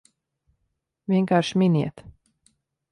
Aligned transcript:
Vienkārši 1.15 1.63
miniet! 1.65 2.05